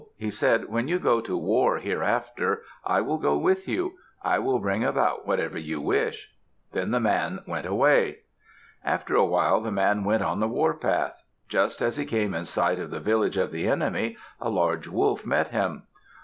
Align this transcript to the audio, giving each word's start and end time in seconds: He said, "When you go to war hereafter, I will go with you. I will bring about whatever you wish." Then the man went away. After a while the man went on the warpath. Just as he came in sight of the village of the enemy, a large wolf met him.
He 0.17 0.31
said, 0.31 0.67
"When 0.67 0.87
you 0.87 0.97
go 0.97 1.21
to 1.21 1.37
war 1.37 1.77
hereafter, 1.77 2.63
I 2.83 3.01
will 3.01 3.19
go 3.19 3.37
with 3.37 3.67
you. 3.67 3.99
I 4.23 4.39
will 4.39 4.57
bring 4.57 4.83
about 4.83 5.27
whatever 5.27 5.59
you 5.59 5.79
wish." 5.79 6.33
Then 6.71 6.89
the 6.89 6.99
man 6.99 7.41
went 7.45 7.67
away. 7.67 8.21
After 8.83 9.15
a 9.15 9.23
while 9.23 9.61
the 9.61 9.69
man 9.71 10.03
went 10.03 10.23
on 10.23 10.39
the 10.39 10.47
warpath. 10.47 11.21
Just 11.47 11.83
as 11.83 11.97
he 11.97 12.05
came 12.05 12.33
in 12.33 12.45
sight 12.45 12.79
of 12.79 12.89
the 12.89 12.99
village 12.99 13.37
of 13.37 13.51
the 13.51 13.67
enemy, 13.67 14.17
a 14.39 14.49
large 14.49 14.87
wolf 14.87 15.23
met 15.23 15.49
him. 15.49 15.83